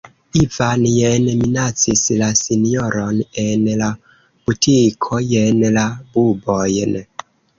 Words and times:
Ivan 0.39 0.85
jen 0.91 1.27
minacis 1.41 2.01
la 2.21 2.29
sinjoron 2.39 3.19
en 3.43 3.67
la 3.83 3.91
butiko, 4.47 5.21
jen 5.35 5.63
la 5.79 5.87
bubojn. 6.17 6.99